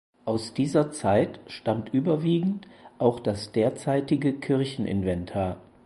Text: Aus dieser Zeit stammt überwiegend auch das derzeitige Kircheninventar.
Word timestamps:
Aus 0.25 0.55
dieser 0.55 0.91
Zeit 0.91 1.39
stammt 1.45 1.93
überwiegend 1.93 2.67
auch 2.97 3.19
das 3.19 3.51
derzeitige 3.51 4.33
Kircheninventar. 4.33 5.57